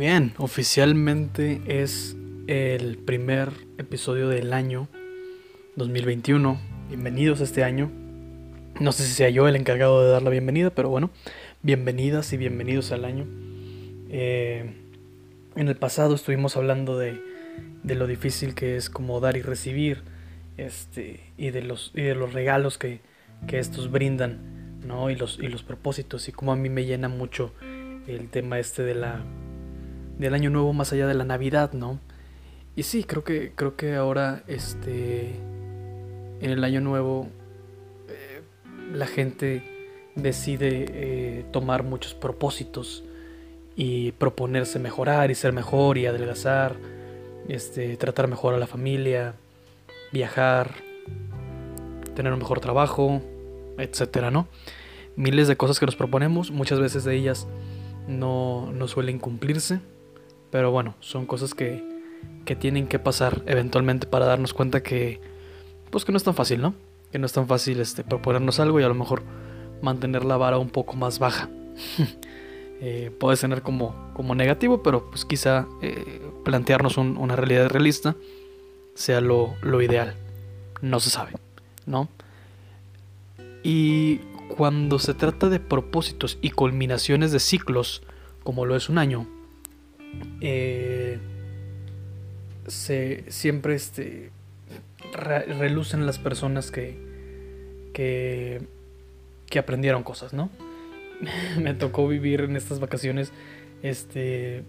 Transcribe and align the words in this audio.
bien, 0.00 0.32
oficialmente 0.38 1.60
es 1.66 2.16
el 2.46 2.96
primer 2.96 3.50
episodio 3.76 4.30
del 4.30 4.54
año 4.54 4.88
2021. 5.76 6.58
Bienvenidos 6.88 7.42
a 7.42 7.44
este 7.44 7.64
año. 7.64 7.90
No 8.80 8.92
sé 8.92 9.02
si 9.04 9.12
sea 9.12 9.28
yo 9.28 9.46
el 9.46 9.56
encargado 9.56 10.02
de 10.02 10.10
dar 10.10 10.22
la 10.22 10.30
bienvenida, 10.30 10.70
pero 10.70 10.88
bueno, 10.88 11.10
bienvenidas 11.60 12.32
y 12.32 12.38
bienvenidos 12.38 12.92
al 12.92 13.04
año. 13.04 13.26
Eh, 14.08 14.72
en 15.54 15.68
el 15.68 15.76
pasado 15.76 16.14
estuvimos 16.14 16.56
hablando 16.56 16.96
de, 16.96 17.20
lo 17.84 18.06
difícil 18.06 18.54
que 18.54 18.76
es 18.76 18.88
como 18.88 19.20
dar 19.20 19.36
y 19.36 19.42
recibir, 19.42 20.02
este, 20.56 21.20
y 21.36 21.50
de 21.50 21.60
los, 21.60 21.92
y 21.94 22.00
de 22.00 22.14
los 22.14 22.32
regalos 22.32 22.78
que, 22.78 23.00
que 23.46 23.58
estos 23.58 23.90
brindan, 23.90 24.80
¿no? 24.82 25.10
Y 25.10 25.16
los, 25.16 25.38
y 25.38 25.48
los 25.48 25.62
propósitos, 25.62 26.26
y 26.26 26.32
como 26.32 26.52
a 26.52 26.56
mí 26.56 26.70
me 26.70 26.86
llena 26.86 27.10
mucho 27.10 27.52
el 28.06 28.30
tema 28.30 28.58
este 28.58 28.82
de 28.82 28.94
la 28.94 29.22
del 30.20 30.34
año 30.34 30.50
nuevo 30.50 30.72
más 30.74 30.92
allá 30.92 31.06
de 31.06 31.14
la 31.14 31.24
Navidad, 31.24 31.72
¿no? 31.72 31.98
Y 32.76 32.82
sí, 32.82 33.04
creo 33.04 33.24
que 33.24 33.52
creo 33.54 33.74
que 33.76 33.96
ahora 33.96 34.44
este 34.46 35.34
en 36.40 36.50
el 36.50 36.62
año 36.62 36.80
nuevo 36.82 37.26
eh, 38.08 38.42
la 38.92 39.06
gente 39.06 39.62
decide 40.14 40.86
eh, 40.88 41.44
tomar 41.52 41.84
muchos 41.84 42.14
propósitos 42.14 43.02
y 43.76 44.12
proponerse 44.12 44.78
mejorar 44.78 45.30
y 45.30 45.34
ser 45.34 45.54
mejor 45.54 45.96
y 45.96 46.04
adelgazar, 46.04 46.76
este, 47.48 47.96
tratar 47.96 48.28
mejor 48.28 48.52
a 48.52 48.58
la 48.58 48.66
familia, 48.66 49.34
viajar, 50.12 50.70
tener 52.14 52.32
un 52.32 52.40
mejor 52.40 52.60
trabajo, 52.60 53.22
etcétera, 53.78 54.30
¿no? 54.30 54.48
Miles 55.16 55.48
de 55.48 55.56
cosas 55.56 55.80
que 55.80 55.86
nos 55.86 55.96
proponemos, 55.96 56.50
muchas 56.50 56.78
veces 56.78 57.04
de 57.04 57.16
ellas 57.16 57.48
no, 58.06 58.70
no 58.72 58.86
suelen 58.86 59.18
cumplirse 59.18 59.80
pero 60.50 60.70
bueno, 60.70 60.94
son 61.00 61.26
cosas 61.26 61.54
que, 61.54 61.84
que 62.44 62.56
tienen 62.56 62.86
que 62.86 62.98
pasar 62.98 63.42
eventualmente 63.46 64.06
para 64.06 64.26
darnos 64.26 64.54
cuenta 64.54 64.82
que, 64.82 65.20
pues 65.90 66.04
que 66.04 66.12
no 66.12 66.18
es 66.18 66.24
tan 66.24 66.34
fácil, 66.34 66.60
¿no? 66.60 66.74
Que 67.12 67.18
no 67.18 67.26
es 67.26 67.32
tan 67.32 67.46
fácil 67.46 67.80
este, 67.80 68.04
proponernos 68.04 68.60
algo 68.60 68.80
y 68.80 68.82
a 68.82 68.88
lo 68.88 68.94
mejor 68.94 69.22
mantener 69.82 70.24
la 70.24 70.36
vara 70.36 70.58
un 70.58 70.70
poco 70.70 70.94
más 70.96 71.18
baja. 71.18 71.48
eh, 72.80 73.10
puede 73.18 73.36
tener 73.36 73.62
como, 73.62 73.94
como 74.14 74.34
negativo, 74.34 74.82
pero 74.82 75.10
pues 75.10 75.24
quizá 75.24 75.66
eh, 75.82 76.20
plantearnos 76.44 76.96
una 76.96 77.36
realidad 77.36 77.68
realista 77.68 78.16
sea 78.94 79.20
lo, 79.20 79.54
lo 79.62 79.82
ideal. 79.82 80.14
No 80.82 81.00
se 81.00 81.10
sabe, 81.10 81.32
¿no? 81.86 82.08
Y 83.62 84.18
cuando 84.56 84.98
se 84.98 85.14
trata 85.14 85.48
de 85.48 85.60
propósitos 85.60 86.38
y 86.40 86.50
culminaciones 86.50 87.32
de 87.32 87.40
ciclos, 87.40 88.02
como 88.42 88.64
lo 88.64 88.76
es 88.76 88.88
un 88.88 88.98
año, 88.98 89.26
eh, 90.40 91.18
se, 92.66 93.24
siempre 93.28 93.74
este, 93.74 94.30
relucen 95.12 96.06
las 96.06 96.18
personas 96.18 96.70
que, 96.70 96.96
que, 97.92 98.62
que 99.48 99.58
aprendieron 99.58 100.02
cosas, 100.02 100.32
¿no? 100.32 100.50
Me 101.60 101.74
tocó 101.74 102.08
vivir 102.08 102.42
en 102.42 102.56
estas 102.56 102.80
vacaciones 102.80 103.32
este, 103.82 104.62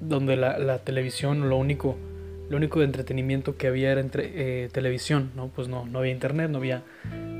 donde 0.00 0.36
la, 0.36 0.78
televisión, 0.78 1.48
lo 1.48 1.56
único, 1.56 1.96
lo 2.48 2.56
único 2.56 2.80
de 2.80 2.86
entretenimiento 2.86 3.56
que 3.56 3.66
había 3.66 3.92
era 3.92 4.00
entre, 4.00 4.64
eh, 4.64 4.68
televisión, 4.70 5.32
¿no? 5.36 5.48
Pues 5.48 5.68
no, 5.68 5.86
no 5.86 5.98
había 5.98 6.12
internet, 6.12 6.50
no 6.50 6.58
había 6.58 6.82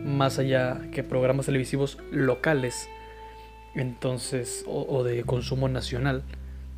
más 0.05 0.39
allá 0.39 0.81
que 0.92 1.03
programas 1.03 1.47
televisivos 1.47 1.98
locales, 2.11 2.89
entonces, 3.75 4.64
o 4.66 5.03
de 5.03 5.22
consumo 5.25 5.69
nacional. 5.69 6.22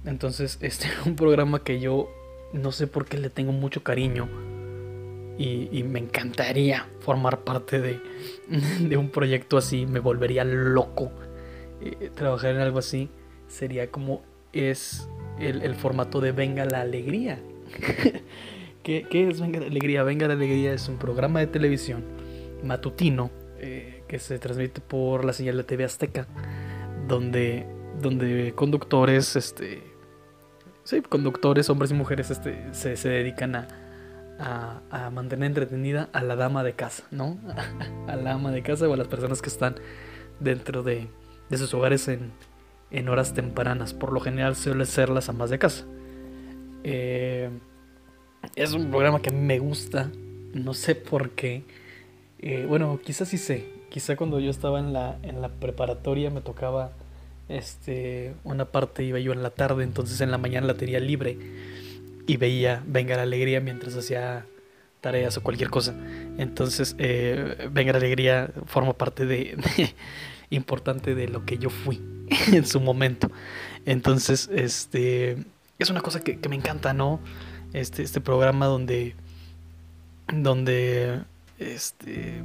Entonces, 0.04 0.58
este 0.62 0.86
es 0.86 1.06
un 1.06 1.16
programa 1.16 1.62
que 1.62 1.80
yo 1.80 2.10
no 2.52 2.72
sé 2.72 2.86
por 2.86 3.06
qué 3.06 3.18
le 3.18 3.30
tengo 3.30 3.52
mucho 3.52 3.82
cariño. 3.82 4.28
Y, 5.36 5.82
me 5.82 5.98
encantaría 5.98 6.86
formar 7.00 7.40
parte 7.40 7.80
de, 8.80 8.96
un 8.96 9.10
proyecto 9.10 9.56
así. 9.56 9.84
Me 9.84 9.98
volvería 9.98 10.44
loco. 10.44 11.10
Eh, 11.80 12.10
trabajar 12.14 12.54
en 12.54 12.58
algo 12.58 12.78
así 12.78 13.10
sería 13.48 13.90
como 13.90 14.22
es 14.52 15.08
el, 15.40 15.74
formato 15.74 16.20
de 16.20 16.30
Venga 16.30 16.64
la 16.64 16.82
Alegría. 16.82 17.40
¿Qué, 18.84 19.06
es 19.10 19.40
Venga 19.40 19.58
la 19.58 19.66
Alegría? 19.66 20.04
Venga 20.04 20.28
la 20.28 20.34
Alegría 20.34 20.72
es 20.72 20.88
un 20.88 20.98
programa 20.98 21.40
de 21.40 21.48
televisión 21.48 22.04
matutino 22.62 23.30
eh, 23.58 24.02
que 24.06 24.20
se 24.20 24.38
transmite 24.38 24.80
por 24.80 25.24
la 25.24 25.32
señal 25.32 25.56
de 25.56 25.64
TV 25.64 25.84
Azteca. 25.84 26.28
Donde, 27.08 27.66
donde 28.00 28.52
conductores 28.54 29.36
este, 29.36 29.82
sí, 30.84 31.02
conductores, 31.02 31.68
hombres 31.70 31.90
y 31.90 31.94
mujeres, 31.94 32.30
este, 32.30 32.72
se, 32.72 32.96
se 32.96 33.08
dedican 33.08 33.56
a, 33.56 33.68
a, 34.38 35.10
mantener 35.10 35.46
entretenida 35.46 36.08
a 36.12 36.22
la 36.22 36.36
dama 36.36 36.62
de 36.62 36.74
casa, 36.74 37.04
¿no? 37.10 37.38
a 38.06 38.16
la 38.16 38.32
ama 38.32 38.50
de 38.50 38.62
casa 38.62 38.88
o 38.88 38.92
a 38.92 38.96
las 38.96 39.08
personas 39.08 39.42
que 39.42 39.48
están 39.48 39.76
dentro 40.40 40.82
de, 40.82 41.08
de 41.48 41.58
sus 41.58 41.72
hogares 41.74 42.08
en, 42.08 42.32
en, 42.90 43.08
horas 43.08 43.34
tempranas. 43.34 43.94
Por 43.94 44.12
lo 44.12 44.20
general 44.20 44.56
suele 44.56 44.86
ser 44.86 45.08
las 45.08 45.28
amas 45.28 45.50
de 45.50 45.58
casa. 45.58 45.84
Eh, 46.84 47.50
es 48.56 48.72
un 48.72 48.90
programa 48.90 49.22
que 49.22 49.30
me 49.30 49.58
gusta, 49.58 50.10
no 50.52 50.74
sé 50.74 50.94
por 50.94 51.30
qué. 51.30 51.64
Eh, 52.38 52.66
bueno, 52.68 53.00
quizás 53.02 53.28
sí 53.28 53.38
sé. 53.38 53.72
Quizá 53.90 54.16
cuando 54.16 54.40
yo 54.40 54.50
estaba 54.50 54.80
en 54.80 54.92
la, 54.92 55.18
en 55.22 55.40
la 55.40 55.48
preparatoria 55.48 56.30
me 56.30 56.40
tocaba 56.40 56.92
este, 57.48 58.34
una 58.44 58.64
parte 58.64 59.04
iba 59.04 59.18
yo 59.18 59.32
en 59.32 59.42
la 59.42 59.50
tarde, 59.50 59.84
entonces 59.84 60.20
en 60.20 60.30
la 60.30 60.38
mañana 60.38 60.66
la 60.66 60.74
tenía 60.74 61.00
libre 61.00 61.38
y 62.26 62.36
veía 62.36 62.82
Venga 62.86 63.16
la 63.16 63.22
Alegría 63.22 63.60
mientras 63.60 63.94
hacía 63.96 64.46
tareas 65.00 65.36
o 65.36 65.42
cualquier 65.42 65.70
cosa. 65.70 65.94
Entonces, 66.38 66.96
eh, 66.98 67.68
Venga 67.70 67.92
la 67.92 67.98
Alegría 67.98 68.50
forma 68.66 68.94
parte 68.94 69.26
de, 69.26 69.56
importante 70.50 71.14
de 71.14 71.28
lo 71.28 71.44
que 71.44 71.58
yo 71.58 71.70
fui 71.70 72.00
en 72.52 72.66
su 72.66 72.80
momento. 72.80 73.30
Entonces, 73.84 74.48
este 74.52 75.36
es 75.78 75.90
una 75.90 76.00
cosa 76.00 76.20
que, 76.20 76.38
me 76.48 76.56
encanta, 76.56 76.94
¿no? 76.94 77.20
Este, 77.72 78.02
este 78.02 78.20
programa 78.20 78.66
donde 78.66 79.14
donde 80.32 81.20
este 81.58 82.42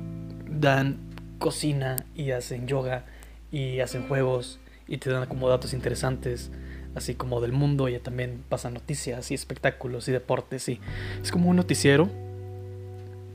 dan 0.50 0.98
cocina 1.38 2.06
y 2.16 2.32
hacen 2.32 2.68
yoga 2.68 3.06
y 3.52 3.80
hacen 3.80 4.08
juegos 4.08 4.60
y 4.90 4.98
te 4.98 5.12
dan 5.12 5.28
como 5.28 5.48
datos 5.48 5.74
interesantes, 5.74 6.52
así 6.96 7.14
como 7.14 7.40
del 7.40 7.54
mundo, 7.54 7.88
y 7.88 7.98
también 8.00 8.44
pasan 8.50 8.74
noticias 8.74 9.32
y 9.32 9.36
espectáculos 9.36 10.08
y 10.10 10.12
deportes, 10.12 10.68
y 10.68 10.82
es 11.22 11.32
como 11.32 11.50
un 11.50 11.56
noticiero, 11.56 12.10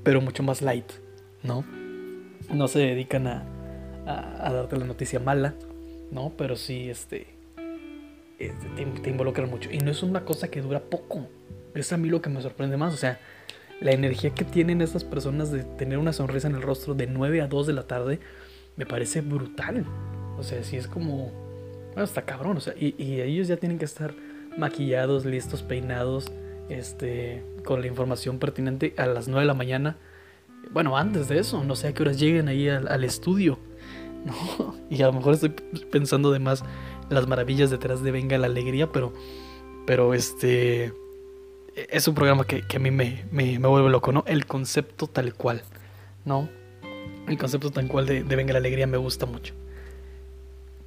pero 0.02 0.20
mucho 0.20 0.42
más 0.42 0.60
light, 0.60 0.90
¿no? 1.42 1.64
No 2.52 2.68
se 2.68 2.80
dedican 2.80 3.26
a, 3.26 3.44
a, 4.06 4.52
darte 4.52 4.76
la 4.76 4.84
noticia 4.84 5.20
mala, 5.20 5.54
¿no? 6.10 6.32
Pero 6.36 6.56
sí, 6.56 6.90
este, 6.90 7.28
te, 8.36 8.52
te, 9.02 9.10
involucran 9.10 9.48
mucho. 9.48 9.70
Y 9.70 9.78
no 9.78 9.90
es 9.90 10.02
una 10.02 10.24
cosa 10.24 10.48
que 10.48 10.60
dura 10.60 10.80
poco. 10.80 11.28
Es 11.74 11.92
a 11.92 11.96
mí 11.96 12.10
lo 12.10 12.20
que 12.20 12.28
me 12.28 12.42
sorprende 12.42 12.76
más. 12.76 12.92
O 12.92 12.98
sea, 12.98 13.18
la 13.80 13.92
energía 13.92 14.30
que 14.34 14.44
tienen 14.44 14.82
estas 14.82 15.04
personas 15.04 15.50
de 15.50 15.64
tener 15.64 15.96
una 15.96 16.12
sonrisa 16.12 16.48
en 16.48 16.54
el 16.54 16.62
rostro 16.62 16.94
de 16.94 17.06
9 17.06 17.40
a 17.40 17.46
2 17.46 17.66
de 17.66 17.72
la 17.72 17.86
tarde 17.86 18.20
me 18.76 18.84
parece 18.84 19.22
brutal. 19.22 19.86
O 20.36 20.42
sea, 20.42 20.62
sí 20.64 20.76
es 20.76 20.86
como 20.86 21.43
bueno, 21.94 22.04
está 22.04 22.22
cabrón, 22.22 22.56
o 22.56 22.60
sea, 22.60 22.74
y, 22.76 23.20
ellos 23.20 23.46
ya 23.46 23.56
tienen 23.56 23.78
que 23.78 23.84
estar 23.84 24.14
maquillados, 24.56 25.24
listos, 25.24 25.62
peinados, 25.62 26.32
este, 26.68 27.44
con 27.64 27.80
la 27.80 27.86
información 27.86 28.40
pertinente 28.40 28.94
a 28.96 29.06
las 29.06 29.28
9 29.28 29.42
de 29.42 29.46
la 29.46 29.54
mañana. 29.54 29.96
Bueno, 30.72 30.96
antes 30.96 31.28
de 31.28 31.38
eso, 31.38 31.62
no 31.62 31.76
sé 31.76 31.88
a 31.88 31.94
qué 31.94 32.02
horas 32.02 32.18
lleguen 32.18 32.48
ahí 32.48 32.68
al, 32.68 33.04
estudio, 33.04 33.60
¿no? 34.24 34.74
Y 34.90 35.02
a 35.02 35.06
lo 35.06 35.12
mejor 35.12 35.34
estoy 35.34 35.50
pensando 35.90 36.32
de 36.32 36.40
más 36.40 36.64
las 37.10 37.28
maravillas 37.28 37.70
detrás 37.70 38.02
de 38.02 38.10
Venga 38.10 38.38
la 38.38 38.46
Alegría, 38.46 38.90
pero, 38.90 39.12
pero 39.86 40.14
este, 40.14 40.92
es 41.76 42.08
un 42.08 42.14
programa 42.16 42.44
que, 42.44 42.64
a 42.74 42.78
mí 42.80 42.90
me, 42.90 43.24
me, 43.30 43.56
vuelve 43.58 43.88
loco, 43.88 44.10
¿no? 44.10 44.24
El 44.26 44.46
concepto 44.46 45.06
tal 45.06 45.34
cual, 45.34 45.62
¿no? 46.24 46.48
El 47.28 47.38
concepto 47.38 47.70
tal 47.70 47.86
cual 47.86 48.06
de 48.06 48.22
Venga 48.22 48.52
la 48.52 48.58
Alegría 48.58 48.88
me 48.88 48.96
gusta 48.96 49.26
mucho. 49.26 49.54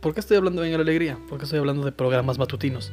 ¿Por 0.01 0.13
qué 0.13 0.19
estoy 0.19 0.37
hablando 0.37 0.61
de 0.61 0.67
Venga 0.67 0.77
la 0.77 0.83
Alegría? 0.83 1.17
¿Por 1.27 1.39
qué 1.39 1.45
estoy 1.45 1.59
hablando 1.59 1.83
de 1.83 1.91
programas 1.91 2.37
matutinos? 2.37 2.91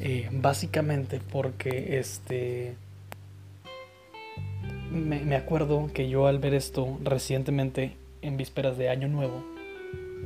Eh, 0.00 0.28
básicamente 0.32 1.20
porque 1.32 1.98
este... 1.98 2.76
Me, 4.92 5.34
acuerdo 5.34 5.90
que 5.92 6.08
yo 6.08 6.28
al 6.28 6.38
ver 6.38 6.54
esto 6.54 6.98
recientemente, 7.02 7.96
en 8.22 8.36
vísperas 8.36 8.78
de 8.78 8.88
Año 8.88 9.08
Nuevo, 9.08 9.42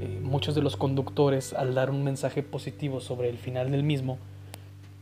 eh, 0.01 0.21
muchos 0.23 0.55
de 0.55 0.61
los 0.61 0.77
conductores 0.77 1.55
al 1.55 1.75
dar 1.75 1.91
un 1.91 2.05
mensaje 2.05 2.43
positivo 2.43 3.01
sobre 3.01 3.31
el 3.31 3.39
final 3.39 3.71
del 3.71 3.83
mismo, 3.83 4.19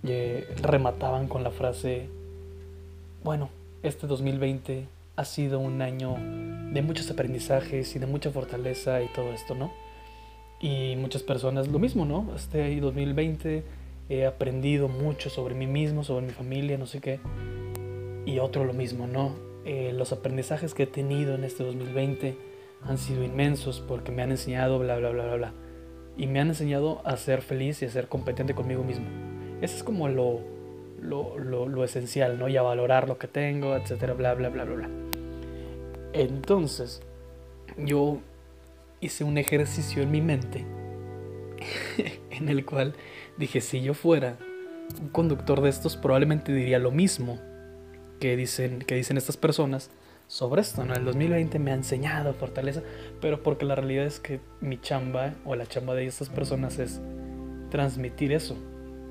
eh, 0.05 0.47
remataban 0.63 1.27
con 1.27 1.43
la 1.43 1.51
frase, 1.51 2.09
bueno, 3.25 3.51
este 3.83 4.07
2020 4.07 4.87
ha 5.17 5.25
sido 5.25 5.59
un 5.59 5.83
año 5.83 6.15
de 6.73 6.83
muchos 6.83 7.11
aprendizajes 7.11 7.97
y 7.97 7.99
de 7.99 8.07
mucha 8.07 8.31
fortaleza 8.31 9.03
y 9.03 9.09
todo 9.09 9.33
esto, 9.33 9.57
¿no? 9.57 9.73
Y 10.61 10.97
muchas 10.97 11.23
personas 11.23 11.69
lo 11.69 11.79
mismo, 11.79 12.05
¿no? 12.07 12.35
Este 12.35 12.81
2020 12.81 13.63
he 14.09 14.27
aprendido 14.27 14.89
mucho 14.89 15.29
sobre 15.29 15.55
mí 15.55 15.67
mismo, 15.67 16.05
sobre 16.05 16.27
mi 16.27 16.33
familia, 16.33 16.79
no 16.79 16.87
sé 16.87 17.01
qué. 17.01 17.21
Y 18.25 18.39
otro 18.39 18.65
lo 18.65 18.73
mismo, 18.73 19.07
¿no? 19.07 19.35
Eh, 19.65 19.93
los 19.93 20.13
aprendizajes 20.13 20.75
que 20.75 20.85
he 20.85 20.87
tenido 20.87 21.35
en 21.35 21.45
este 21.45 21.65
2020 21.65 22.37
han 22.83 22.99
sido 22.99 23.25
inmensos 23.25 23.81
porque 23.81 24.13
me 24.13 24.23
han 24.23 24.31
enseñado 24.31 24.79
bla, 24.79 24.97
bla, 24.97 25.11
bla, 25.11 25.25
bla, 25.25 25.35
bla. 25.37 25.53
Y 26.17 26.27
me 26.27 26.41
han 26.41 26.49
enseñado 26.49 27.03
a 27.05 27.17
ser 27.17 27.43
feliz 27.43 27.83
y 27.83 27.85
a 27.85 27.91
ser 27.91 28.09
competente 28.09 28.55
conmigo 28.55 28.83
mismo. 28.83 29.07
Eso 29.61 29.77
es 29.77 29.83
como 29.83 30.09
lo, 30.09 30.41
lo, 31.03 31.39
lo, 31.39 31.69
lo 31.69 31.85
esencial, 31.85 32.39
¿no? 32.39 32.49
Y 32.49 32.57
a 32.57 32.63
valorar 32.63 33.09
lo 33.09 33.19
que 33.19 33.29
tengo, 33.29 33.77
etcétera, 33.77 34.15
bla, 34.15 34.35
bla, 34.35 34.49
bla, 34.49 34.65
bla, 34.65 34.75
bla. 34.77 34.91
Entonces, 36.13 37.03
yo 37.77 38.21
hice 39.01 39.25
un 39.25 39.39
ejercicio 39.39 40.03
en 40.03 40.11
mi 40.11 40.21
mente 40.21 40.65
en 42.31 42.49
el 42.49 42.65
cual 42.65 42.95
dije, 43.37 43.61
si 43.61 43.81
yo 43.83 43.95
fuera 43.95 44.39
un 45.01 45.09
conductor 45.09 45.61
de 45.61 45.71
estos, 45.71 45.97
probablemente 45.97 46.53
diría 46.53 46.79
lo 46.79 46.91
mismo 46.91 47.39
que 48.21 48.37
dicen, 48.37 48.79
que 48.81 48.95
dicen 48.95 49.17
estas 49.17 49.37
personas 49.37 49.91
sobre 50.27 50.61
esto. 50.61 50.85
¿no? 50.85 50.95
El 50.95 51.05
2020 51.05 51.59
me 51.59 51.71
ha 51.73 51.75
enseñado 51.75 52.35
fortaleza, 52.35 52.83
pero 53.21 53.43
porque 53.43 53.65
la 53.65 53.75
realidad 53.75 54.07
es 54.07 54.21
que 54.21 54.41
mi 54.61 54.81
chamba 54.81 55.35
o 55.45 55.55
la 55.55 55.67
chamba 55.67 55.95
de 55.95 56.07
estas 56.07 56.29
personas 56.29 56.79
es 56.79 57.01
transmitir 57.71 58.33
eso 58.33 58.57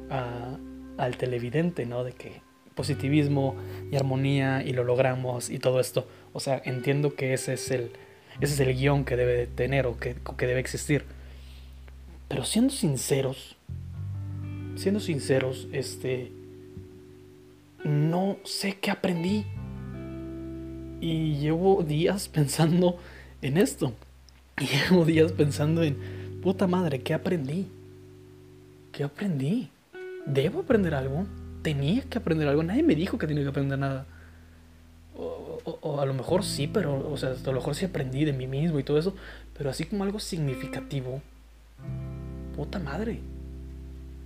al 0.10 1.18
televidente, 1.18 1.86
¿no? 1.86 2.04
De 2.04 2.14
que 2.14 2.42
positivismo 2.76 3.56
y 3.92 3.96
armonía 3.96 4.64
y 4.64 4.74
lo 4.74 4.84
logramos 4.84 5.50
y 5.50 5.60
todo 5.60 5.80
esto. 5.80 6.08
O 6.34 6.40
sea, 6.40 6.62
entiendo 6.64 7.16
que 7.16 7.34
ese 7.34 7.54
es 7.54 7.72
el, 7.72 7.92
ese 8.42 8.54
es 8.54 8.60
el 8.60 8.76
guion 8.76 9.06
que 9.06 9.16
debe 9.16 9.48
tener 9.48 9.88
o 9.88 9.98
que, 9.98 10.16
que 10.38 10.48
debe 10.48 10.60
existir. 10.60 11.06
Pero 12.28 12.44
siendo 12.44 12.74
sinceros, 12.74 13.56
siendo 14.76 15.00
sinceros, 15.00 15.68
este, 15.72 16.32
no 17.84 18.38
sé 18.44 18.78
qué 18.82 18.92
aprendí. 18.92 19.46
Y 21.02 21.36
llevo 21.36 21.84
días 21.84 22.28
pensando 22.34 22.98
en 23.42 23.58
esto. 23.58 23.94
Y 24.60 24.66
llevo 24.66 25.06
días 25.06 25.32
pensando 25.32 25.84
en, 25.84 25.98
puta 26.42 26.68
madre, 26.68 27.02
¿qué 27.02 27.14
aprendí? 27.14 27.68
¿Qué 28.92 29.04
aprendí? 29.04 29.70
¿Debo 30.26 30.62
aprender 30.62 30.96
algo? 30.96 31.26
¿Tenía 31.62 32.02
que 32.04 32.18
aprender 32.18 32.48
algo? 32.48 32.64
Nadie 32.64 32.84
me 32.84 32.96
dijo 32.96 33.18
que 33.18 33.28
tenía 33.28 33.44
que 33.44 33.50
aprender 33.50 33.78
nada. 33.78 34.06
O, 35.66 35.80
o, 35.82 36.00
a 36.00 36.06
lo 36.06 36.14
mejor 36.14 36.44
sí, 36.44 36.68
pero, 36.68 37.10
o 37.12 37.18
sea, 37.18 37.32
a 37.32 37.48
lo 37.48 37.54
mejor 37.54 37.76
sí 37.76 37.86
aprendí 37.86 38.24
de 38.24 38.34
mí 38.34 38.48
mismo 38.48 38.80
y 38.80 38.84
todo 38.84 38.98
eso. 38.98 39.16
Pero 39.58 39.70
así 39.70 39.86
como 39.86 40.04
algo 40.04 40.20
significativo. 40.20 41.22
Puta 42.56 42.80
madre. 42.80 43.20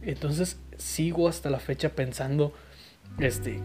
Entonces 0.02 0.58
sigo 0.78 1.28
hasta 1.28 1.50
la 1.50 1.60
fecha 1.60 1.90
pensando, 1.90 2.54
este, 3.20 3.60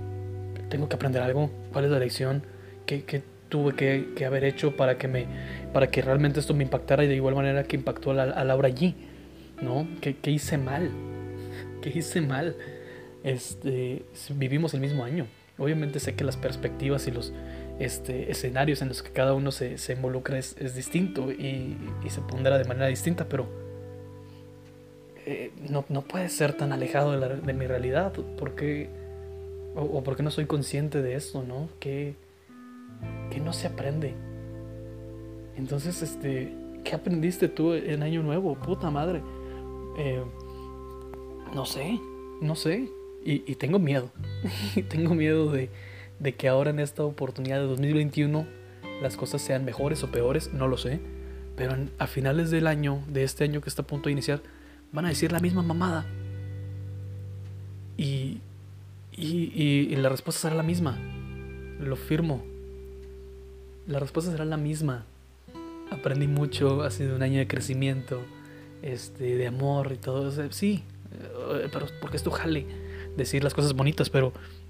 tengo 0.69 0.89
que 0.89 0.97
aprender 0.97 1.23
algo. 1.23 1.51
¿Cuál 1.73 1.87
es 1.87 1.91
la 1.91 1.99
lección? 1.99 2.43
¿Qué, 2.87 3.05
qué 3.05 3.23
tuve 3.49 3.75
que, 3.75 4.13
que, 4.17 4.25
haber 4.25 4.45
hecho 4.45 4.77
para 4.77 4.99
que 4.99 5.07
me, 5.07 5.27
para 5.73 5.91
que 5.91 6.03
realmente 6.03 6.41
esto 6.41 6.55
me 6.55 6.65
impactara 6.65 7.05
y 7.05 7.09
de 7.09 7.15
igual 7.15 7.35
manera 7.35 7.65
que 7.65 7.77
impactó 7.77 8.13
a, 8.13 8.23
a 8.23 8.45
Laura 8.45 8.69
allí? 8.69 8.95
¿No? 9.63 9.87
¿Qué, 10.01 10.17
¿Qué, 10.17 10.31
hice 10.31 10.59
mal? 10.59 10.91
¿Qué 11.83 11.91
hice 11.91 12.21
mal? 12.21 12.57
Este, 13.23 14.05
vivimos 14.31 14.75
el 14.75 14.81
mismo 14.81 15.05
año. 15.05 15.27
Obviamente 15.57 16.01
sé 16.01 16.15
que 16.15 16.25
las 16.25 16.37
perspectivas 16.37 17.07
y 17.07 17.13
los 17.13 17.33
este, 17.79 18.31
escenarios 18.31 18.83
en 18.83 18.89
los 18.89 19.03
que 19.03 19.11
cada 19.11 19.35
uno 19.35 19.51
se, 19.51 19.79
se 19.79 19.95
involucra 19.95 20.39
es, 20.39 20.57
es 20.59 20.75
distinto 20.75 21.33
y, 21.33 21.77
y, 22.05 22.11
se 22.11 22.21
pondrá 22.21 22.59
de 22.59 22.65
manera 22.65 22.87
distinta, 22.87 23.27
pero 23.29 23.47
eh, 25.27 25.51
no, 25.69 25.85
no, 25.89 26.03
puede 26.03 26.29
ser 26.29 26.53
tan 26.53 26.73
alejado 26.73 27.13
de, 27.13 27.19
la, 27.19 27.29
de 27.29 27.53
mi 27.53 27.67
realidad. 27.67 28.13
porque 28.39 28.89
o, 29.75 29.83
o 29.83 30.05
porque 30.05 30.23
no 30.23 30.31
soy 30.31 30.47
consciente 30.47 31.03
de 31.03 31.15
esto, 31.15 31.43
¿no? 31.43 31.69
Que, 31.81 32.15
que 33.31 33.41
no 33.41 33.53
se 33.53 33.67
aprende. 33.67 34.15
Entonces, 35.57 36.03
este, 36.03 36.53
¿qué 36.85 36.95
aprendiste 36.95 37.49
tú 37.49 37.75
en 37.75 38.03
Año 38.03 38.23
Nuevo? 38.23 38.55
Puta 38.55 38.91
madre. 38.91 39.23
Eh, 39.99 40.23
no 41.55 41.65
sé, 41.67 41.99
no 42.41 42.55
sé. 42.55 42.89
Y, 43.25 43.51
y 43.51 43.55
tengo 43.57 43.79
miedo. 43.79 44.11
tengo 44.89 45.15
miedo 45.15 45.51
de, 45.51 45.71
de, 46.19 46.35
que 46.35 46.49
ahora 46.49 46.71
en 46.71 46.81
esta 46.81 47.05
oportunidad 47.05 47.61
de 47.61 47.67
2021 47.67 48.47
las 49.03 49.17
cosas 49.17 49.43
sean 49.43 49.65
mejores 49.65 50.03
o 50.03 50.11
peores, 50.11 50.53
no 50.53 50.69
lo 50.69 50.77
sé. 50.77 51.01
Pero 51.57 51.77
a 51.99 52.07
finales 52.07 52.51
del 52.51 52.67
año, 52.67 53.03
de 53.09 53.23
este 53.23 53.45
año 53.45 53.61
que 53.61 53.69
está 53.69 53.83
a 53.83 53.87
punto 53.87 54.09
de 54.09 54.13
iniciar, 54.13 54.43
van 54.93 55.07
a 55.07 55.09
decir 55.09 55.31
la 55.33 55.41
misma 55.41 55.63
mamada. 55.63 56.05
Y, 57.97 58.41
y, 59.13 59.53
y, 59.55 59.97
la 59.97 60.09
respuesta 60.09 60.43
será 60.43 60.57
la 60.57 60.63
misma. 60.63 60.99
Lo 61.79 61.97
firmo. 61.97 62.45
La 63.87 64.01
respuesta 64.01 64.33
será 64.33 64.45
la 64.45 64.57
misma. 64.57 65.05
Aprendí 65.91 66.27
mucho, 66.27 66.83
ha 66.83 66.91
sido 66.91 67.15
un 67.15 67.23
año 67.23 67.39
de 67.39 67.47
crecimiento, 67.47 68.23
este, 68.83 69.37
de 69.37 69.47
amor 69.47 69.93
y 69.93 69.97
todo. 69.97 70.33
Sí, 70.51 70.83
pero 71.73 71.87
porque 72.01 72.17
esto 72.17 72.31
jale 72.31 72.67
decir 73.17 73.45
las 73.45 73.55
cosas 73.55 73.75
bonitas, 73.75 74.11
pero 74.11 74.33
eh, 74.33 74.64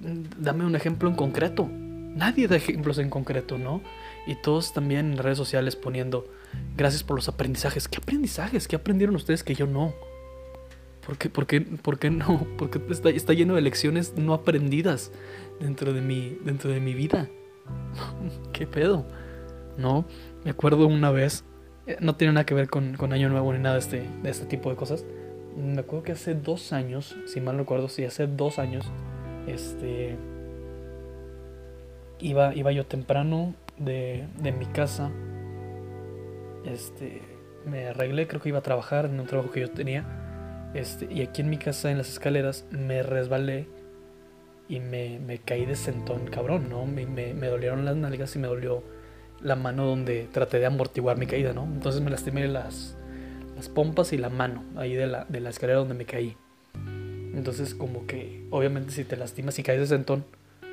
dame 0.00 0.64
un 0.64 0.74
ejemplo 0.74 1.08
en 1.08 1.14
concreto. 1.14 1.68
Nadie 1.68 2.48
da 2.48 2.56
ejemplos 2.56 2.98
en 2.98 3.10
concreto, 3.10 3.58
¿no? 3.58 3.82
Y 4.26 4.34
todos 4.34 4.72
también 4.72 5.12
en 5.12 5.18
redes 5.18 5.38
sociales 5.38 5.76
poniendo 5.76 6.26
gracias 6.76 7.04
por 7.04 7.16
los 7.16 7.28
aprendizajes. 7.28 7.88
¿Qué 7.88 7.98
aprendizajes? 7.98 8.66
¿Qué 8.66 8.76
aprendieron 8.76 9.14
ustedes 9.14 9.44
que 9.44 9.54
yo 9.54 9.66
no? 9.66 9.94
¿Por 11.06 11.16
qué, 11.16 11.30
por 11.30 11.46
qué, 11.46 11.60
por 11.60 11.98
qué 11.98 12.10
no? 12.10 12.46
Porque 12.58 12.80
está, 12.90 13.10
está 13.10 13.32
lleno 13.32 13.54
de 13.54 13.62
lecciones 13.62 14.14
no 14.16 14.34
aprendidas 14.34 15.12
dentro 15.60 15.92
de 15.92 16.00
mi, 16.00 16.36
dentro 16.44 16.70
de 16.70 16.80
mi 16.80 16.94
vida. 16.94 17.28
¿Qué 18.52 18.66
pedo? 18.66 19.06
No, 19.76 20.04
me 20.44 20.50
acuerdo 20.50 20.86
una 20.86 21.10
vez, 21.10 21.44
no 22.00 22.16
tiene 22.16 22.34
nada 22.34 22.44
que 22.44 22.54
ver 22.54 22.68
con, 22.68 22.96
con 22.96 23.12
Año 23.12 23.28
Nuevo 23.28 23.52
ni 23.52 23.60
nada 23.60 23.76
de 23.76 23.80
este, 23.80 24.08
de 24.22 24.30
este 24.30 24.46
tipo 24.46 24.68
de 24.68 24.76
cosas. 24.76 25.04
Me 25.56 25.80
acuerdo 25.80 26.04
que 26.04 26.12
hace 26.12 26.34
dos 26.34 26.72
años, 26.72 27.16
si 27.26 27.40
mal 27.40 27.56
recuerdo, 27.56 27.88
sí, 27.88 28.04
hace 28.04 28.26
dos 28.26 28.58
años, 28.58 28.90
este. 29.46 30.16
Iba, 32.18 32.54
iba 32.54 32.72
yo 32.72 32.86
temprano 32.86 33.54
de, 33.78 34.26
de 34.38 34.52
mi 34.52 34.66
casa. 34.66 35.10
Este. 36.64 37.22
Me 37.66 37.88
arreglé, 37.88 38.26
creo 38.26 38.40
que 38.40 38.48
iba 38.48 38.58
a 38.58 38.62
trabajar 38.62 39.04
en 39.06 39.20
un 39.20 39.26
trabajo 39.26 39.50
que 39.50 39.60
yo 39.60 39.70
tenía. 39.70 40.70
Este, 40.74 41.08
y 41.10 41.22
aquí 41.22 41.42
en 41.42 41.50
mi 41.50 41.58
casa, 41.58 41.90
en 41.90 41.98
las 41.98 42.08
escaleras, 42.08 42.64
me 42.70 43.02
resbalé 43.02 43.66
y 44.68 44.78
me, 44.78 45.18
me 45.18 45.38
caí 45.38 45.66
de 45.66 45.74
sentón, 45.74 46.26
cabrón, 46.28 46.68
¿no? 46.70 46.86
Me, 46.86 47.04
me, 47.06 47.46
dolieron 47.48 47.84
las 47.84 47.96
nalgas 47.96 48.36
y 48.36 48.38
me 48.38 48.46
dolió 48.46 48.84
la 49.42 49.56
mano 49.56 49.84
donde 49.84 50.28
traté 50.30 50.60
de 50.60 50.66
amortiguar 50.66 51.18
mi 51.18 51.26
caída, 51.26 51.52
¿no? 51.52 51.64
Entonces 51.64 52.00
me 52.00 52.10
lastimé 52.10 52.46
las, 52.46 52.96
las 53.56 53.68
pompas 53.68 54.12
y 54.12 54.18
la 54.18 54.28
mano 54.28 54.62
ahí 54.76 54.94
de 54.94 55.08
la, 55.08 55.24
de 55.24 55.40
la 55.40 55.50
escalera 55.50 55.80
donde 55.80 55.94
me 55.94 56.04
caí. 56.04 56.36
Entonces 57.40 57.74
como 57.74 58.06
que 58.06 58.44
obviamente 58.50 58.92
si 58.92 59.02
te 59.02 59.16
lastimas 59.16 59.58
y 59.58 59.62
caes 59.62 59.80
de 59.80 59.86
sentón, 59.86 60.26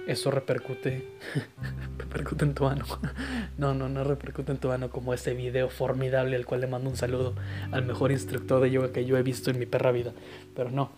eso 0.06 0.32
repercute, 0.32 1.08
repercute 1.98 2.44
en 2.44 2.54
tu 2.54 2.68
ano. 2.68 2.84
No, 3.58 3.74
no, 3.74 3.88
no 3.88 4.04
repercute 4.04 4.52
en 4.52 4.58
tu 4.58 4.70
ano 4.72 4.90
como 4.90 5.14
ese 5.14 5.34
video 5.34 5.70
formidable 5.70 6.36
al 6.36 6.46
cual 6.46 6.60
le 6.60 6.68
mando 6.68 6.90
un 6.90 6.98
saludo 6.98 7.36
al 7.72 7.86
mejor 7.86 8.12
instructor 8.12 8.62
de 8.62 8.70
yoga 8.70 8.92
que 8.92 9.06
yo 9.06 9.18
he 9.18 9.24
visto 9.24 9.50
en 9.50 9.60
mi 9.60 9.66
perra 9.66 9.94
vida. 9.94 10.12
Pero 10.58 10.70
no. 10.72 10.92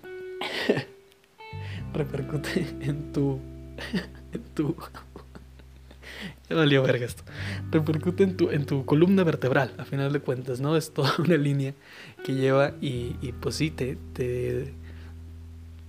repercute 1.93 2.65
en 2.81 3.13
tu. 3.13 3.39
en 4.33 4.41
tu. 4.55 4.75
ya 6.49 6.55
valió 6.55 6.81
verga 6.81 7.05
esto. 7.05 7.23
Repercute 7.69 8.23
en 8.23 8.35
tu, 8.37 8.49
en 8.49 8.65
tu 8.65 8.85
columna 8.85 9.23
vertebral, 9.23 9.71
a 9.77 9.85
final 9.85 10.11
de 10.11 10.19
cuentas, 10.19 10.59
¿no? 10.61 10.75
Es 10.75 10.91
toda 10.95 11.13
una 11.19 11.37
línea 11.37 11.75
que 12.25 12.33
lleva 12.33 12.73
y, 12.81 13.13
pues 13.39 13.53
sí, 13.53 13.69
te 13.69 13.97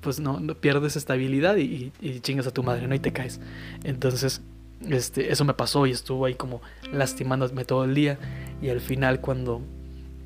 pues 0.01 0.21
no, 0.21 0.41
no 0.41 0.55
pierdes 0.55 0.97
estabilidad 0.97 1.57
y, 1.57 1.93
y, 2.01 2.21
chingas 2.21 2.47
a 2.47 2.53
tu 2.53 2.63
madre, 2.63 2.87
¿no? 2.87 2.95
Y 2.95 2.99
te 2.99 3.13
caes. 3.13 3.41
Entonces, 3.85 4.43
este, 4.89 5.31
eso 5.31 5.45
me 5.45 5.55
pasó 5.55 5.87
y 5.87 5.91
estuvo 5.91 6.25
ahí 6.25 6.35
como 6.35 6.63
lastimándome 6.93 7.65
todo 7.65 7.85
el 7.85 7.95
día. 7.95 8.19
Y 8.63 8.71
al 8.71 8.81
final, 8.81 9.21
cuando, 9.21 9.61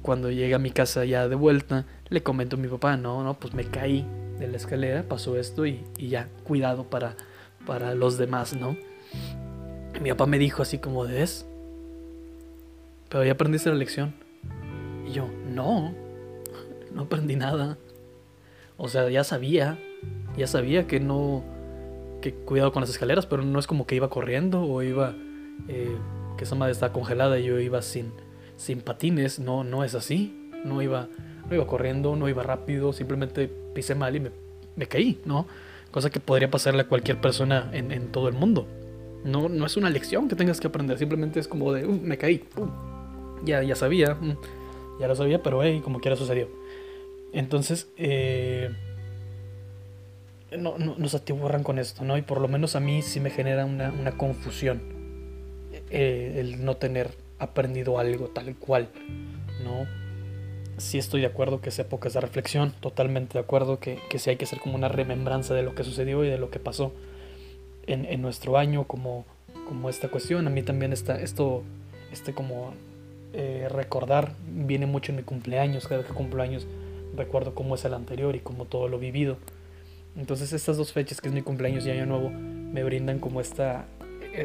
cuando 0.02 0.30
llegué 0.30 0.54
a 0.54 0.58
mi 0.58 0.70
casa 0.70 1.04
ya 1.04 1.28
de 1.28 1.34
vuelta, 1.34 1.86
le 2.08 2.22
comento 2.22 2.56
a 2.56 2.58
mi 2.58 2.68
papá, 2.68 2.96
no, 2.96 3.24
no, 3.24 3.34
pues 3.34 3.54
me 3.54 3.64
caí 3.64 4.06
de 4.38 4.48
la 4.48 4.56
escalera, 4.56 5.02
pasó 5.02 5.36
esto 5.36 5.66
y, 5.66 5.84
ya, 5.98 6.28
cuidado 6.44 6.84
para, 6.84 7.16
para 7.66 7.94
los 7.94 8.18
demás, 8.18 8.54
¿no? 8.54 8.76
Mi 10.00 10.10
papá 10.10 10.26
me 10.26 10.38
dijo 10.38 10.62
así 10.62 10.78
como 10.78 11.06
de 11.06 11.22
es, 11.22 11.46
pero 13.08 13.24
ya 13.24 13.32
aprendiste 13.32 13.70
la 13.70 13.76
lección. 13.76 14.14
Y 15.06 15.12
yo, 15.12 15.28
no, 15.48 15.94
no 16.94 17.02
aprendí 17.02 17.36
nada. 17.36 17.78
O 18.76 18.88
sea, 18.88 19.08
ya 19.08 19.24
sabía, 19.24 19.78
ya 20.36 20.46
sabía 20.46 20.86
que 20.86 21.00
no, 21.00 21.44
que 22.20 22.34
cuidado 22.34 22.72
con 22.72 22.80
las 22.80 22.90
escaleras, 22.90 23.26
pero 23.26 23.42
no 23.42 23.58
es 23.58 23.66
como 23.66 23.86
que 23.86 23.94
iba 23.94 24.10
corriendo 24.10 24.62
o 24.62 24.82
iba, 24.82 25.14
eh, 25.68 25.96
que 26.36 26.44
esa 26.44 26.54
madre 26.54 26.72
está 26.72 26.92
congelada 26.92 27.38
y 27.38 27.44
yo 27.44 27.60
iba 27.60 27.82
sin, 27.82 28.12
sin 28.56 28.80
patines, 28.80 29.38
no, 29.38 29.62
no 29.62 29.84
es 29.84 29.94
así, 29.94 30.50
no 30.64 30.82
iba, 30.82 31.08
no 31.48 31.54
iba 31.54 31.66
corriendo, 31.66 32.16
no 32.16 32.28
iba 32.28 32.42
rápido, 32.42 32.92
simplemente 32.92 33.48
pisé 33.74 33.94
mal 33.94 34.16
y 34.16 34.20
me, 34.20 34.30
me 34.74 34.86
caí, 34.86 35.20
¿no? 35.24 35.46
Cosa 35.90 36.10
que 36.10 36.18
podría 36.18 36.50
pasarle 36.50 36.82
a 36.82 36.88
cualquier 36.88 37.20
persona 37.20 37.70
en, 37.72 37.92
en, 37.92 38.08
todo 38.08 38.28
el 38.28 38.34
mundo. 38.34 38.66
No, 39.22 39.48
no 39.48 39.66
es 39.66 39.76
una 39.76 39.90
lección 39.90 40.28
que 40.28 40.34
tengas 40.34 40.60
que 40.60 40.66
aprender, 40.66 40.98
simplemente 40.98 41.38
es 41.38 41.46
como 41.46 41.72
de, 41.72 41.86
uh, 41.86 42.00
me 42.02 42.18
caí, 42.18 42.44
uh, 42.56 43.44
ya, 43.44 43.62
ya 43.62 43.76
sabía, 43.76 44.18
uh, 44.20 44.98
ya 44.98 45.06
lo 45.06 45.14
sabía, 45.14 45.42
pero 45.42 45.62
hey, 45.62 45.80
como 45.84 46.00
quiera 46.00 46.16
sucedió. 46.16 46.48
Entonces, 47.34 47.88
eh, 47.96 48.70
no, 50.56 50.78
no, 50.78 50.94
nos 50.96 51.14
atiborran 51.14 51.64
con 51.64 51.80
esto, 51.80 52.04
¿no? 52.04 52.16
Y 52.16 52.22
por 52.22 52.40
lo 52.40 52.46
menos 52.46 52.76
a 52.76 52.80
mí 52.80 53.02
sí 53.02 53.18
me 53.18 53.30
genera 53.30 53.64
una, 53.64 53.90
una 53.90 54.12
confusión 54.12 54.80
eh, 55.90 56.36
el 56.38 56.64
no 56.64 56.76
tener 56.76 57.10
aprendido 57.40 57.98
algo 57.98 58.28
tal 58.28 58.54
cual, 58.54 58.88
¿no? 59.64 59.86
Sí 60.78 60.98
estoy 60.98 61.22
de 61.22 61.26
acuerdo 61.26 61.60
que 61.60 61.70
es 61.70 61.78
época 61.80 62.08
de 62.08 62.20
reflexión, 62.20 62.72
totalmente 62.80 63.34
de 63.34 63.40
acuerdo 63.40 63.80
que, 63.80 63.98
que 64.08 64.20
sí 64.20 64.30
hay 64.30 64.36
que 64.36 64.44
hacer 64.44 64.60
como 64.60 64.76
una 64.76 64.88
remembranza 64.88 65.54
de 65.54 65.64
lo 65.64 65.74
que 65.74 65.82
sucedió 65.82 66.24
y 66.24 66.28
de 66.28 66.38
lo 66.38 66.50
que 66.50 66.60
pasó 66.60 66.92
en, 67.88 68.04
en 68.04 68.22
nuestro 68.22 68.58
año 68.58 68.84
como, 68.86 69.24
como 69.68 69.90
esta 69.90 70.08
cuestión. 70.08 70.46
A 70.46 70.50
mí 70.50 70.62
también 70.62 70.92
está 70.92 71.20
esto, 71.20 71.64
este 72.12 72.32
como 72.32 72.74
eh, 73.32 73.68
recordar 73.68 74.34
viene 74.46 74.86
mucho 74.86 75.10
en 75.10 75.16
mi 75.16 75.22
cumpleaños, 75.24 75.88
cada 75.88 76.04
que 76.04 76.12
cumplo 76.12 76.40
años 76.40 76.68
recuerdo 77.16 77.54
cómo 77.54 77.74
es 77.74 77.84
el 77.84 77.94
anterior 77.94 78.36
y 78.36 78.40
cómo 78.40 78.66
todo 78.66 78.88
lo 78.88 78.98
vivido. 78.98 79.36
Entonces 80.16 80.52
estas 80.52 80.76
dos 80.76 80.92
fechas, 80.92 81.20
que 81.20 81.28
es 81.28 81.34
mi 81.34 81.42
cumpleaños 81.42 81.86
y 81.86 81.90
Año 81.90 82.06
Nuevo, 82.06 82.30
me 82.30 82.84
brindan 82.84 83.18
como 83.18 83.40
esta, 83.40 83.86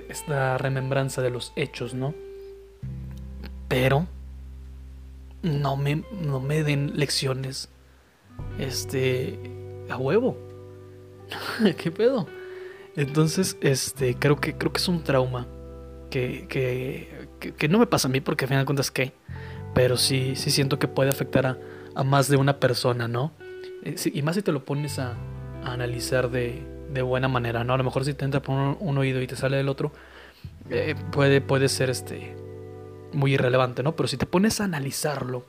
esta 0.10 0.58
remembranza 0.58 1.22
de 1.22 1.30
los 1.30 1.54
hechos, 1.56 1.94
¿no? 1.94 2.14
Pero 3.68 4.08
no 5.44 5.78
me, 5.78 6.04
no 6.12 6.40
me 6.40 6.64
den 6.64 6.98
lecciones 6.98 7.70
este 8.58 9.38
a 9.90 9.98
huevo. 9.98 10.38
¿Qué 11.78 11.92
pedo? 11.92 12.28
Entonces, 12.96 13.58
este, 13.62 14.16
creo 14.16 14.38
que 14.38 14.56
creo 14.58 14.74
que 14.74 14.80
es 14.80 14.88
un 14.88 15.04
trauma 15.04 15.48
que, 16.10 16.48
que, 16.50 17.28
que, 17.56 17.68
no 17.70 17.78
me 17.78 17.86
pasa 17.86 18.08
a 18.08 18.12
mí 18.12 18.20
porque 18.20 18.46
al 18.46 18.50
final 18.50 18.64
de 18.64 18.66
cuentas 18.66 18.90
qué, 18.90 19.14
pero 19.76 19.96
sí 19.96 20.36
sí 20.36 20.50
siento 20.50 20.80
que 20.80 20.88
puede 20.88 21.12
afectar 21.12 21.46
a, 21.46 21.58
a 22.00 22.03
más 22.06 22.29
de 22.29 22.38
una 22.38 22.62
persona, 22.62 23.10
¿no? 23.10 23.34
Eh, 23.84 23.96
y 24.13 24.22
más 24.22 24.36
si 24.36 24.41
te 24.41 24.53
lo 24.53 24.63
pones 24.63 25.00
a, 25.00 25.18
analizar 25.65 26.32
de, 26.32 26.63
de, 26.94 27.01
buena 27.01 27.27
manera, 27.27 27.65
¿no? 27.65 27.74
A 27.74 27.77
lo 27.77 27.84
mejor 27.84 28.06
si 28.06 28.13
te 28.13 28.24
entra 28.24 28.41
por 28.41 28.56
un, 28.56 28.77
un 28.79 28.98
oído 28.98 29.22
y 29.22 29.27
te 29.27 29.36
sale 29.36 29.58
del 29.58 29.68
otro, 29.68 29.91
eh, 30.70 30.96
puede, 31.12 31.41
puede 31.41 31.68
ser 31.68 31.89
este 31.89 32.38
muy 33.12 33.34
irrelevante, 33.34 33.84
¿no? 33.84 33.98
Pero 33.98 34.08
si 34.08 34.15
te 34.15 34.25
pones 34.25 34.62
a 34.62 34.63
analizarlo 34.63 35.44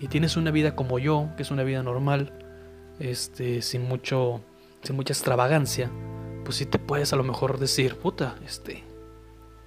y 0.00 0.08
tienes 0.08 0.38
una 0.38 0.50
vida 0.50 0.74
como 0.74 0.98
yo, 0.98 1.28
que 1.36 1.42
es 1.42 1.50
una 1.50 1.62
vida 1.62 1.82
normal, 1.82 2.32
este, 2.98 3.60
sin 3.60 3.86
mucho, 3.86 4.40
sin 4.82 4.96
mucha 4.96 5.12
extravagancia, 5.12 5.90
pues 6.46 6.56
sí 6.56 6.64
te 6.64 6.78
puedes 6.78 7.12
a 7.12 7.16
lo 7.16 7.22
mejor 7.22 7.58
decir, 7.58 7.96
puta, 7.96 8.36
este, 8.46 8.82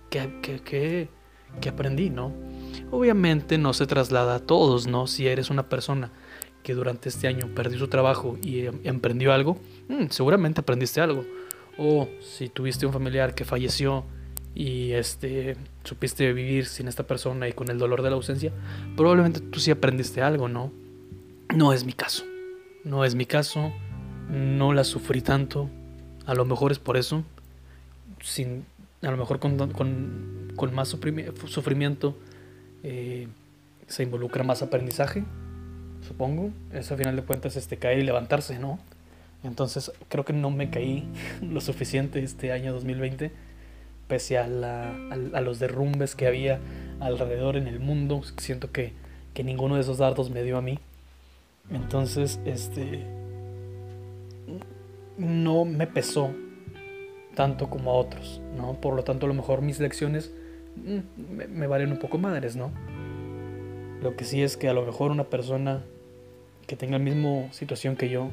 ¿qué, 0.09 0.39
qué, 0.41 0.59
qué, 0.61 1.09
qué 1.61 1.69
aprendí, 1.69 2.09
no? 2.09 2.33
Obviamente 2.91 3.58
no 3.58 3.74
se 3.74 3.86
traslada 3.86 4.36
a 4.36 4.39
todos, 4.39 4.88
¿no? 4.88 5.05
Si 5.05 5.27
eres 5.27 5.50
una 5.50 5.69
persona 5.69 6.12
que 6.63 6.74
durante 6.74 7.10
este 7.10 7.27
año 7.27 7.48
perdió 7.55 7.77
su 7.77 7.88
trabajo 7.88 8.38
y 8.41 8.65
em, 8.65 8.79
emprendió 8.84 9.31
algo, 9.31 9.58
mmm, 9.88 10.08
seguramente 10.10 10.62
aprendiste 10.62 11.00
algo. 11.00 11.24
O 11.77 12.10
si 12.19 12.50
tuviste 12.50 12.86
un 12.86 12.93
familiar 12.93 13.36
que 13.36 13.46
falleció 13.46 14.03
y 14.55 14.91
este 14.91 15.55
supiste 15.84 16.34
vivir 16.34 16.65
sin 16.65 16.88
esta 16.88 17.03
persona 17.03 17.48
y 17.48 17.53
con 17.53 17.69
el 17.69 17.77
dolor 17.77 18.01
de 18.01 18.10
la 18.10 18.15
ausencia, 18.15 18.51
probablemente 18.98 19.39
tú 19.39 19.60
sí 19.60 19.72
aprendiste 19.72 20.22
algo, 20.22 20.50
¿no? 20.50 20.72
No 21.55 21.74
es 21.74 21.86
mi 21.86 21.93
caso. 21.93 22.24
No 22.84 23.05
es 23.05 23.15
mi 23.15 23.25
caso. 23.25 23.72
No 24.29 24.74
la 24.74 24.84
sufrí 24.84 25.22
tanto. 25.22 25.69
A 26.25 26.34
lo 26.34 26.43
mejor 26.46 26.72
es 26.72 26.79
por 26.79 26.98
eso. 26.98 27.24
Sin, 28.22 28.65
a 29.01 29.12
lo 29.12 29.17
mejor 29.17 29.39
con, 29.39 29.58
con, 29.72 30.53
con 30.55 30.74
más 30.74 30.89
sufrimiento 30.89 32.15
eh, 32.83 33.27
se 33.88 34.03
involucra 34.03 34.43
más 34.43 34.62
aprendizaje, 34.62 35.24
supongo. 36.07 36.51
Eso 36.74 36.93
a 36.93 36.98
final 36.98 37.15
de 37.15 37.24
cuentas 37.24 37.55
este, 37.55 37.77
caer 37.77 38.00
y 38.00 38.03
levantarse, 38.03 38.59
¿no? 38.59 38.79
Entonces 39.43 39.91
creo 40.09 40.25
que 40.25 40.33
no 40.33 40.51
me 40.51 40.69
caí 40.69 41.07
lo 41.41 41.62
suficiente 41.62 42.24
este 42.24 42.51
año 42.51 42.74
2020 42.74 43.31
pese 44.09 44.39
a, 44.39 44.48
la, 44.48 44.91
los 45.41 45.59
derrumbes 45.59 46.15
que 46.15 46.27
había 46.27 46.59
alrededor 47.00 47.55
en 47.55 47.67
el 47.67 47.79
mundo. 47.79 48.21
Siento 48.38 48.71
que, 48.71 48.91
que, 49.33 49.43
ninguno 49.43 49.75
de 49.75 49.81
esos 49.81 50.00
dardos 50.00 50.31
me 50.31 50.43
dio 50.43 50.57
a 50.57 50.62
mí. 50.62 50.79
Entonces, 51.71 52.39
este. 52.43 53.05
No 55.17 55.63
me 55.63 55.86
pesó 55.86 56.31
tanto 57.36 57.69
como 57.69 57.91
a 57.91 57.93
otros, 57.93 58.41
¿no? 58.57 58.74
Por 58.81 58.95
lo 58.95 59.03
tanto, 59.03 59.25
a 59.25 59.29
lo 59.29 59.36
mejor 59.36 59.62
mis 59.62 59.79
lecciones 59.79 60.31
me, 60.83 61.48
me 61.48 61.67
valen 61.67 61.91
un 61.91 62.00
poco 62.00 62.17
madres, 62.17 62.55
¿no? 62.55 62.71
Lo 64.01 64.15
que 64.15 64.24
sí 64.24 64.41
es 64.41 64.57
que 64.57 64.69
a 64.69 64.74
lo 64.74 64.86
mejor 64.86 65.12
una 65.12 65.25
persona 65.25 65.83
que 66.67 66.75
tenga 66.75 66.98
la 66.98 67.03
misma 67.03 67.51
situación 67.51 67.95
que 67.95 68.09
yo, 68.09 68.29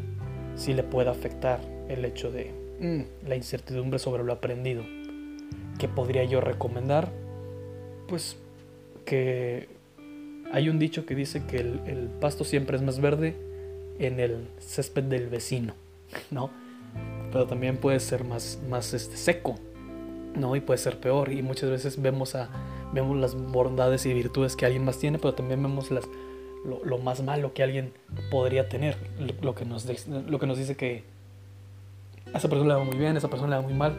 sí 0.56 0.74
le 0.74 0.82
pueda 0.82 1.10
afectar 1.10 1.60
el 1.88 2.04
hecho 2.04 2.30
de 2.30 2.52
mm, 2.80 3.28
la 3.28 3.36
incertidumbre 3.36 3.98
sobre 3.98 4.24
lo 4.24 4.32
aprendido. 4.32 4.84
¿Qué 5.78 5.88
podría 5.88 6.24
yo 6.24 6.40
recomendar? 6.40 7.10
Pues 8.08 8.36
que 9.04 9.68
hay 10.52 10.68
un 10.68 10.78
dicho 10.78 11.06
que 11.06 11.14
dice 11.14 11.44
que 11.46 11.58
el, 11.58 11.80
el, 11.86 12.08
pasto 12.20 12.44
siempre 12.44 12.76
es 12.76 12.82
más 12.82 13.00
verde 13.00 13.34
en 13.98 14.20
el 14.20 14.48
césped 14.58 15.04
del 15.04 15.28
vecino, 15.28 15.74
¿no? 16.30 16.50
Pero 17.32 17.46
también 17.46 17.76
puede 17.76 18.00
ser 18.00 18.24
más, 18.24 18.60
más 18.68 18.94
este, 18.94 19.16
seco, 19.16 19.56
¿no? 20.36 20.54
Y 20.56 20.60
puede 20.60 20.78
ser 20.78 21.00
peor. 21.00 21.32
Y 21.32 21.42
muchas 21.42 21.70
veces 21.70 22.00
vemos, 22.00 22.34
a, 22.34 22.48
vemos 22.92 23.16
las 23.16 23.34
bondades 23.34 24.06
y 24.06 24.14
virtudes 24.14 24.56
que 24.56 24.66
alguien 24.66 24.84
más 24.84 24.98
tiene, 24.98 25.18
pero 25.18 25.34
también 25.34 25.62
vemos 25.62 25.90
las, 25.90 26.04
lo, 26.64 26.98
más 26.98 27.22
malo 27.22 27.52
que 27.54 27.62
alguien 27.62 27.92
podría 28.30 28.68
tener. 28.68 28.96
Lo, 29.18 29.34
lo, 29.42 29.54
que 29.54 29.64
nos, 29.64 29.86
lo 30.08 30.38
que 30.38 30.46
nos 30.46 30.58
dice 30.58 30.76
que 30.76 31.04
a 32.32 32.38
esa 32.38 32.48
persona 32.48 32.74
le 32.74 32.78
va 32.78 32.84
muy 32.84 32.96
bien, 32.96 33.14
a 33.14 33.18
esa 33.18 33.28
persona 33.28 33.50
le 33.50 33.56
va 33.56 33.62
muy 33.62 33.74
mal. 33.74 33.96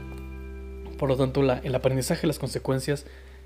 Por 0.97 1.09
lo 1.09 1.15
tanto, 1.15 1.41
la, 1.41 1.59
el 1.59 1.75
aprendizaje, 1.75 2.27
las 2.27 2.39
consecuencias 2.39 3.05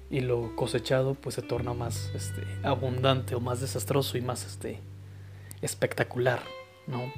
y 0.09 0.19
lo 0.19 0.55
cosechado 0.55 1.15
pues 1.15 1.35
se 1.35 1.41
torna 1.41 1.73
más 1.73 2.11
este, 2.13 2.43
abundante 2.63 3.33
o 3.33 3.39
más 3.39 3.61
desastroso 3.61 4.17
y 4.17 4.21
más 4.21 4.45
este, 4.45 4.79
espectacular, 5.61 6.41
¿no? 6.85 7.11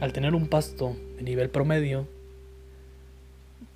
Al 0.00 0.12
tener 0.12 0.34
un 0.34 0.48
pasto 0.48 0.96
de 1.16 1.22
nivel 1.22 1.48
promedio, 1.50 2.08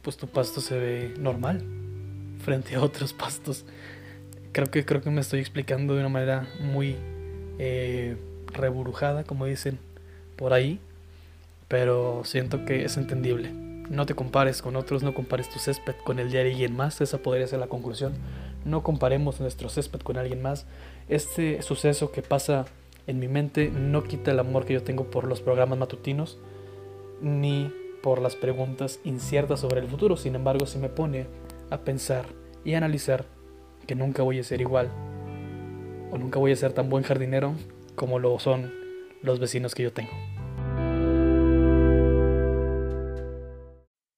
pues 0.03 0.17
tu 0.17 0.27
pasto 0.27 0.61
se 0.61 0.79
ve 0.79 1.15
normal 1.19 1.65
frente 2.43 2.75
a 2.75 2.83
otros 2.83 3.13
pastos. 3.13 3.65
Creo 4.53 4.71
que, 4.71 4.85
creo 4.85 5.01
que 5.01 5.11
me 5.11 5.21
estoy 5.21 5.41
explicando 5.41 5.95
de 5.95 6.01
una 6.01 6.09
manera 6.09 6.47
muy 6.61 6.97
eh, 7.59 8.17
reburujada, 8.53 9.25
como 9.25 9.47
dicen 9.47 9.79
por 10.37 10.53
ahí, 10.53 10.79
pero 11.69 12.23
siento 12.25 12.65
que 12.65 12.85
es 12.85 12.97
entendible. 12.97 13.51
No 13.89 14.07
te 14.07 14.15
compares 14.15 14.63
con 14.63 14.77
otros, 14.77 15.03
no 15.03 15.15
compares 15.15 15.49
tu 15.49 15.59
césped 15.59 15.95
con 16.05 16.19
el 16.19 16.31
de 16.31 16.41
alguien 16.41 16.77
más, 16.77 17.01
esa 17.01 17.19
podría 17.19 17.47
ser 17.47 17.61
la 17.61 17.67
conclusión. 17.67 18.15
No 18.65 18.83
comparemos 18.83 19.41
nuestro 19.41 19.69
césped 19.69 20.01
con 20.01 20.19
alguien 20.19 20.43
más. 20.43 20.67
Este 21.09 21.63
suceso 21.63 22.13
que 22.13 22.23
pasa 22.23 22.67
en 23.07 23.19
mi 23.19 23.29
mente 23.29 23.71
no 23.71 24.05
quita 24.05 24.31
el 24.31 24.39
amor 24.39 24.65
que 24.65 24.75
yo 24.75 24.83
tengo 24.83 25.05
por 25.11 25.25
los 25.27 25.41
programas 25.41 25.79
matutinos, 25.79 26.39
ni 27.21 27.73
por 28.03 28.21
las 28.21 28.37
preguntas 28.37 29.01
inciertas 29.05 29.61
sobre 29.61 29.81
el 29.81 29.89
futuro. 29.89 30.17
Sin 30.17 30.35
embargo, 30.35 30.67
sí 30.67 30.79
me 30.79 30.89
pone 30.89 31.27
a 31.71 31.79
pensar 31.79 32.27
y 32.65 32.75
analizar 32.75 33.25
que 33.87 33.95
nunca 33.95 34.23
voy 34.23 34.39
a 34.39 34.45
ser 34.45 34.61
igual 34.61 34.91
o 36.11 36.19
nunca 36.19 36.39
voy 36.39 36.53
a 36.53 36.57
ser 36.57 36.73
tan 36.73 36.91
buen 36.91 37.05
jardinero 37.05 37.55
como 37.95 38.19
lo 38.19 38.39
son 38.39 38.73
los 39.23 39.39
vecinos 39.39 39.75
que 39.75 39.85
yo 39.85 39.93
tengo. 39.93 40.13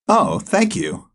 Oh, 0.06 0.38
thank 0.40 0.74
you. 0.74 1.13